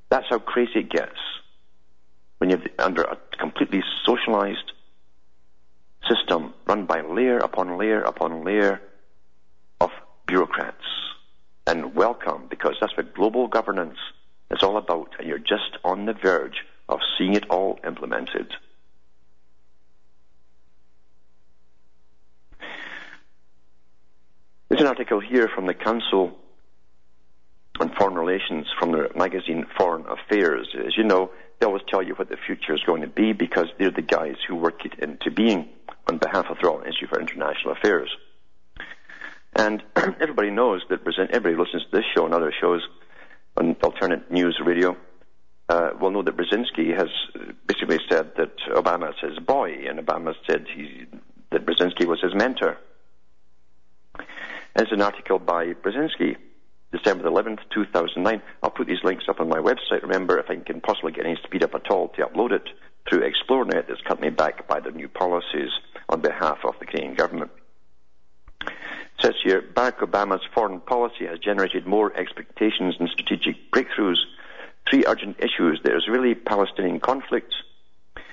[0.09, 1.19] That's how crazy it gets
[2.39, 4.69] when you're under a completely socialized
[6.09, 8.81] system run by layer upon layer upon layer
[9.81, 9.91] of
[10.27, 10.89] bureaucrats.
[11.67, 13.99] And welcome, because that's what global governance
[14.51, 16.59] is all about, and you're just on the verge
[16.89, 18.49] of seeing it all implemented.
[24.73, 26.33] There's an article here from the Council
[27.79, 30.67] on Foreign Relations from the magazine Foreign Affairs.
[30.75, 33.67] As you know, they always tell you what the future is going to be because
[33.79, 35.69] they're the guys who work it into being
[36.09, 38.09] on behalf of the Royal Institute for International Affairs.
[39.55, 41.01] And everybody knows that
[41.31, 42.81] everybody listens to this show and other shows
[43.59, 44.97] on alternate news radio
[45.69, 47.11] uh, will know that Brzezinski has
[47.67, 51.05] basically said that Obama is his boy, and Obama said he,
[51.51, 52.79] that Brzezinski was his mentor.
[54.75, 56.37] It's an article by Brzezinski,
[56.93, 58.41] December 11th, 2009.
[58.63, 60.01] I'll put these links up on my website.
[60.01, 62.71] Remember, if I can possibly get any speed up at all to upload it
[63.07, 65.69] through Xplornet, that's currently backed by the new policies
[66.09, 67.51] on behalf of the Canadian government.
[68.63, 68.71] It
[69.21, 74.25] says here, Barack Obama's foreign policy has generated more expectations and strategic breakthroughs.
[74.89, 77.53] Three urgent issues the Israeli Palestinian conflict,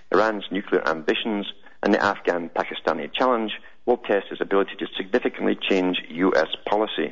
[0.10, 1.52] Iran's nuclear ambitions,
[1.84, 3.52] and the Afghan Pakistani challenge
[3.90, 6.48] will test his ability to significantly change U.S.
[6.68, 7.12] policy.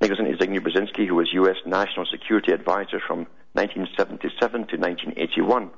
[0.00, 1.56] Nicholson is Zbigniew Brzezinski, who was U.S.
[1.66, 5.70] National Security Advisor from 1977 to 1981.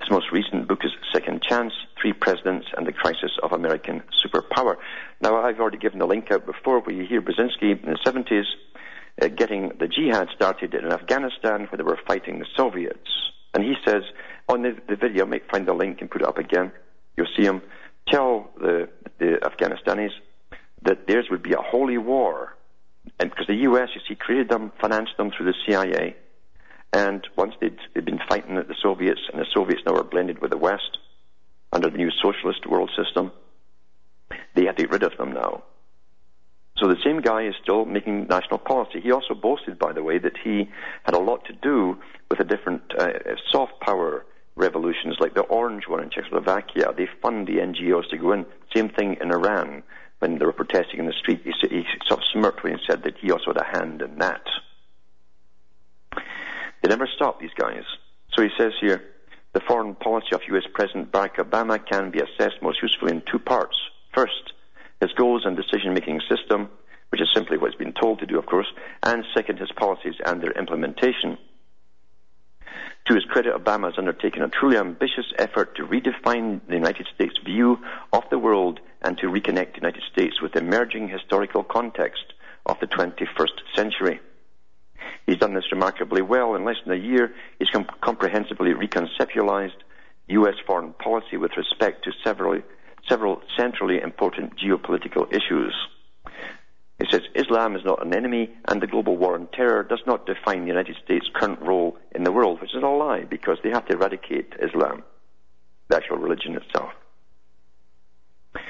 [0.00, 4.76] His most recent book is Second Chance Three Presidents and the Crisis of American Superpower.
[5.20, 8.44] Now, I've already given the link out before where you hear Brzezinski in the 70s
[9.20, 13.32] uh, getting the jihad started in Afghanistan where they were fighting the Soviets.
[13.52, 14.02] And he says,
[14.48, 16.70] on the, the video, I might find the link and put it up again.
[17.16, 17.62] You'll see him
[18.08, 18.88] tell the,
[19.18, 20.10] the Afghanistanis
[20.82, 22.56] that theirs would be a holy war.
[23.18, 26.16] And because the US, you see, created them, financed them through the CIA.
[26.92, 30.50] And once they'd, they'd been fighting the Soviets, and the Soviets now were blended with
[30.50, 30.98] the West
[31.72, 33.32] under the new socialist world system,
[34.54, 35.62] they had to get rid of them now.
[36.78, 39.00] So the same guy is still making national policy.
[39.00, 40.68] He also boasted, by the way, that he
[41.04, 41.98] had a lot to do
[42.28, 43.08] with the different uh,
[43.50, 44.26] soft power
[44.56, 46.92] revolutions, like the orange one in Czechoslovakia.
[46.96, 48.46] They fund the NGOs to go in.
[48.74, 49.82] Same thing in Iran
[50.18, 51.42] when they were protesting in the street.
[51.44, 54.18] He, he sort of smirked when he said that he also had a hand in
[54.18, 54.42] that.
[56.82, 57.84] They never stop, these guys.
[58.34, 59.02] So he says here,
[59.52, 60.64] the foreign policy of U.S.
[60.74, 63.76] President Barack Obama can be assessed most usefully in two parts.
[64.14, 64.52] First,
[65.00, 66.68] his goals and decision-making system,
[67.10, 68.66] which is simply what he's been told to do, of course,
[69.02, 71.38] and second, his policies and their implementation.
[73.06, 77.38] To his credit, Obama has undertaken a truly ambitious effort to redefine the United States'
[77.44, 77.78] view
[78.12, 82.24] of the world and to reconnect the United States with the emerging historical context
[82.66, 84.20] of the 21st century.
[85.24, 86.56] He's done this remarkably well.
[86.56, 89.78] In less than a year, he's com- comprehensively reconceptualized
[90.28, 90.54] U.S.
[90.66, 92.60] foreign policy with respect to several,
[93.08, 95.74] several centrally important geopolitical issues.
[96.98, 100.24] He says Islam is not an enemy, and the global war on terror does not
[100.24, 103.68] define the United States' current role in the world, which is a lie because they
[103.70, 105.04] have to eradicate Islam,
[105.88, 106.92] the actual religion itself.
[108.54, 108.62] It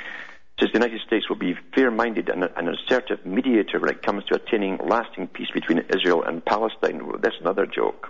[0.60, 4.36] says the United States will be fair-minded and an assertive mediator when it comes to
[4.36, 7.00] attaining lasting peace between Israel and Palestine.
[7.20, 8.08] That's another joke.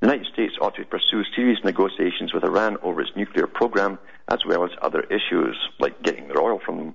[0.00, 3.98] The United States ought to pursue serious negotiations with Iran over its nuclear program,
[4.28, 6.94] as well as other issues, like getting their oil from them.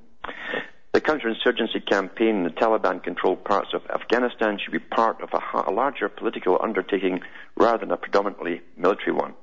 [0.98, 5.70] The counterinsurgency campaign in the Taliban controlled parts of Afghanistan should be part of a,
[5.70, 7.22] a larger political undertaking
[7.56, 9.36] rather than a predominantly military one.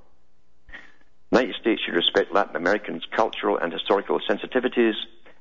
[1.30, 4.94] The United States should respect Latin Americans' cultural and historical sensitivities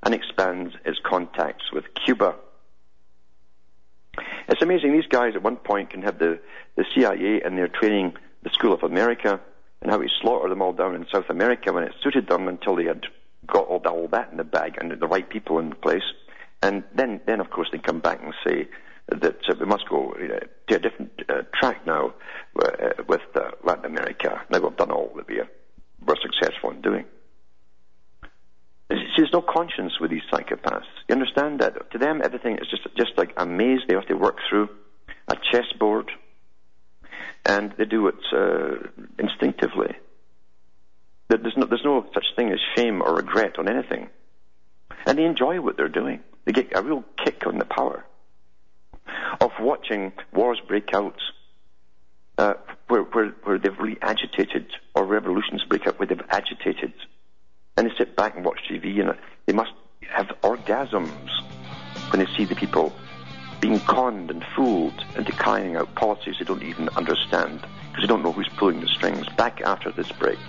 [0.03, 2.35] and expand its contacts with Cuba.
[4.49, 6.39] It's amazing these guys at one point can have the,
[6.75, 9.41] the CIA and they're training the School of America
[9.81, 12.75] and how we slaughter them all down in South America when it suited them until
[12.75, 13.07] they had
[13.47, 16.03] got all, all that in the bag and the right people in place.
[16.61, 18.67] And then, then of course, they come back and say
[19.09, 22.13] that uh, we must go uh, to a different uh, track now
[22.61, 24.41] uh, with uh, Latin America.
[24.49, 25.41] Now we've done all that we
[26.05, 27.05] were successful in doing.
[28.89, 30.85] There's no conscience with these psychopaths.
[31.09, 31.91] You understand that?
[31.91, 34.69] To them, everything is just just like a maze they have to work through,
[35.27, 36.11] a chessboard,
[37.45, 38.87] and they do it uh,
[39.17, 39.95] instinctively.
[41.29, 44.09] There's no, there's no such thing as shame or regret on anything.
[45.05, 46.19] And they enjoy what they're doing.
[46.45, 48.05] They get a real kick on the power
[49.41, 51.19] of watching wars break out
[52.37, 52.53] uh,
[52.87, 56.93] where, where, where they've really agitated, or revolutions break out where they've agitated.
[57.77, 59.71] And they sit back and watch TV and they must
[60.09, 61.29] have orgasms
[62.11, 62.93] when they see the people
[63.59, 68.23] being conned and fooled into carrying out policies they don't even understand because you don't
[68.23, 69.27] know who's pulling the strings.
[69.37, 70.39] Back after this break.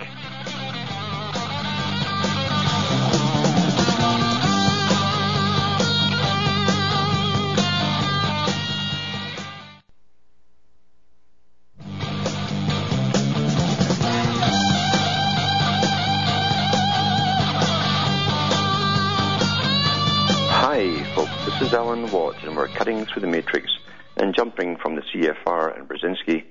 [20.49, 23.71] Hi, folks, this is Alan Watt, and we're cutting through the matrix
[24.17, 26.43] and jumping from the CFR and Brzezinski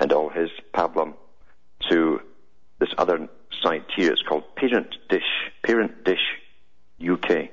[0.00, 1.14] and all his pablum
[1.90, 2.20] to
[2.78, 3.28] this other
[3.62, 4.12] site here.
[4.12, 5.22] It's called Parent Dish,
[5.62, 6.36] Parent Dish
[7.00, 7.30] UK.
[7.30, 7.48] And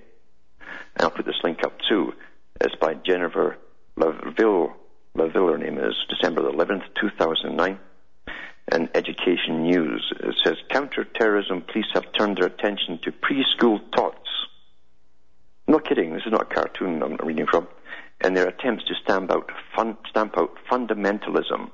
[1.00, 2.14] I'll put this link up too.
[2.62, 3.58] It's by Jennifer
[3.98, 4.74] Laville.
[5.16, 7.80] Laville, her name is, December the 11th, 2009.
[8.72, 10.14] And Education News.
[10.20, 14.30] It says counter-terrorism police have turned their attention to preschool tots
[15.68, 17.68] no kidding, this is not a cartoon I'm reading from.
[18.22, 21.72] And their attempts to stamp out, fun, stamp out fundamentalism.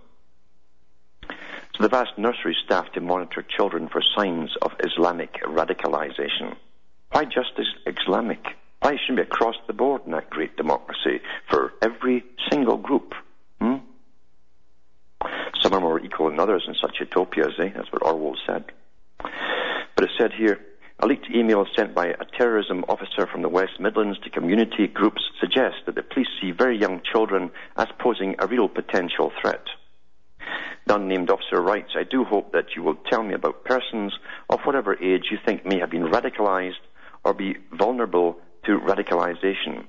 [1.79, 6.57] They've asked nursery staff to monitor children for signs of Islamic radicalization.
[7.11, 7.53] Why just
[7.87, 8.45] Islamic?
[8.81, 13.13] Why shouldn't be across the board in that great democracy for every single group?
[13.61, 13.77] Hmm?
[15.61, 17.69] Some are more equal than others in such utopias, eh?
[17.73, 18.65] That's what Orwell said.
[19.19, 20.59] But it said here,
[20.99, 25.21] a leaked email sent by a terrorism officer from the West Midlands to community groups
[25.39, 29.63] suggests that the police see very young children as posing a real potential threat.
[30.89, 34.13] Unnamed officer writes, I do hope that you will tell me about persons
[34.49, 36.81] of whatever age you think may have been radicalized
[37.23, 39.85] or be vulnerable to radicalization.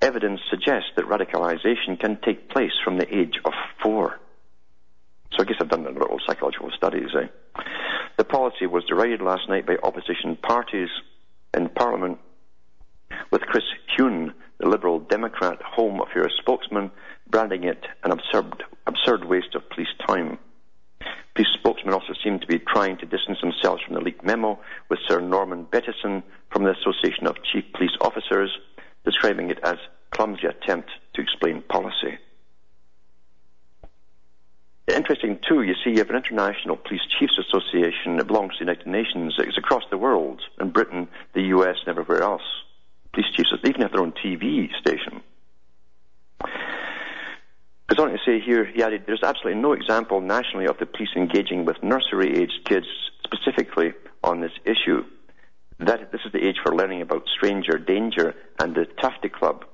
[0.00, 3.52] Evidence suggests that radicalization can take place from the age of
[3.82, 4.18] four.
[5.32, 7.28] So I guess I've done a little psychological studies, eh?
[8.16, 10.88] The policy was derided last night by opposition parties
[11.54, 12.18] in Parliament,
[13.30, 13.64] with Chris
[13.96, 16.90] Huhne, the Liberal Democrat Home Affairs spokesman,
[17.28, 20.38] branding it an absurd, absurd waste of police time.
[21.34, 24.58] Police spokesmen also seem to be trying to distance themselves from the leaked memo,
[24.88, 28.50] with Sir Norman Bettison from the Association of Chief Police Officers
[29.04, 29.76] describing it as
[30.10, 32.18] clumsy attempt to explain policy.
[34.88, 38.70] Interesting too, you see, you have an international police chiefs association that belongs to the
[38.70, 39.34] United Nations.
[39.38, 42.42] It's across the world, in Britain, the US, and everywhere else.
[43.12, 45.22] Police chiefs, even have their own TV station.
[47.88, 51.10] Goes on to say here, he added, there's absolutely no example nationally of the police
[51.14, 52.86] engaging with nursery-aged kids
[53.22, 53.92] specifically
[54.24, 55.04] on this issue.
[55.78, 59.64] That this is the age for learning about stranger danger, and the Tufty Club,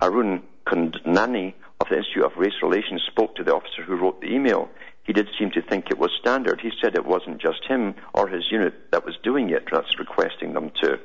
[0.00, 4.32] Arun Kundnani of the Institute of Race Relations spoke to the officer who wrote the
[4.32, 4.68] email.
[5.02, 6.60] He did seem to think it was standard.
[6.60, 10.52] He said it wasn't just him or his unit that was doing it, that's requesting
[10.52, 10.98] them to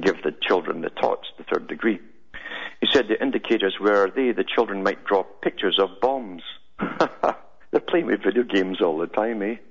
[0.00, 1.98] give the children the tots, the third degree.
[2.80, 6.42] He said the indicators were they, the children might draw pictures of bombs.
[7.70, 9.56] They're playing with video games all the time, eh?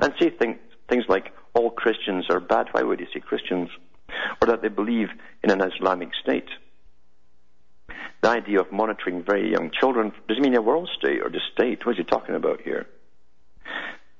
[0.00, 2.66] and say things, things like, all Christians are bad.
[2.72, 3.70] Why would you say Christians?
[4.40, 5.08] Or that they believe
[5.42, 6.48] in an Islamic state.
[8.22, 11.40] The idea of monitoring very young children, does it mean a world state or the
[11.52, 11.84] state?
[11.84, 12.86] What is he talking about here?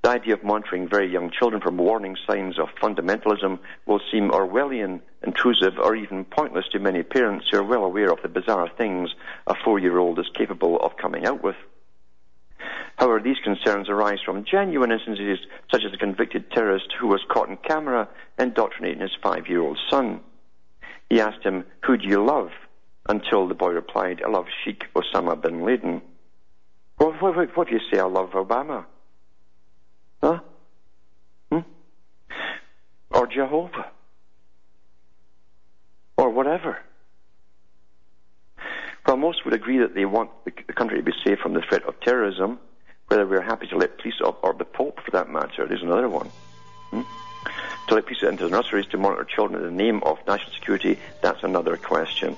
[0.02, 5.00] The idea of monitoring very young children for warning signs of fundamentalism will seem Orwellian,
[5.26, 9.10] intrusive, or even pointless to many parents who are well aware of the bizarre things
[9.46, 11.56] a four-year-old is capable of coming out with.
[12.96, 15.38] However, these concerns arise from genuine instances
[15.70, 18.08] such as a convicted terrorist who was caught on camera
[18.38, 20.20] indoctrinating his five-year-old son.
[21.10, 22.50] He asked him, who do you love?
[23.08, 26.02] Until the boy replied, I love Sheikh Osama bin Laden.
[26.96, 28.86] What, what, what do you say, I love Obama?
[30.22, 30.40] Huh?
[31.52, 31.60] Hmm?
[33.10, 33.90] Or Jehovah?
[36.16, 36.78] Or whatever.
[39.04, 41.84] While most would agree that they want the country to be safe from the threat
[41.84, 42.58] of terrorism,
[43.06, 46.08] whether we're happy to let police up, or the Pope for that matter, there's another
[46.08, 46.28] one.
[46.90, 47.02] Hmm?
[47.88, 51.44] To let police the nurseries to monitor children in the name of national security, that's
[51.44, 52.36] another question.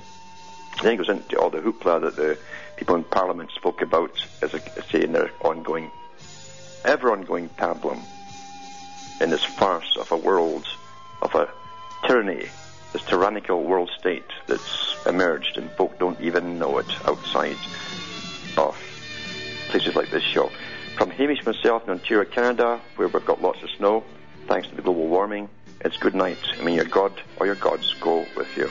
[0.82, 2.38] Then it goes into all the hoopla that the
[2.76, 4.58] people in Parliament spoke about, as I
[4.90, 5.90] say, in their ongoing,
[6.84, 8.02] ever ongoing pablum
[9.20, 10.66] in this farce of a world,
[11.22, 11.48] of a
[12.06, 12.46] tyranny,
[12.92, 17.56] this tyrannical world state that's emerged and folk don't even know it outside
[18.56, 18.76] of
[19.68, 20.50] places like this show.
[20.96, 24.02] From Hamish myself in Ontario, Canada, where we've got lots of snow,
[24.46, 25.48] thanks to the global warming,
[25.80, 26.38] it's good night.
[26.58, 28.68] I mean, your God or your gods go with you.